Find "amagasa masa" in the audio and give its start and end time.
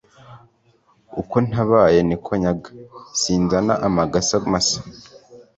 3.87-4.79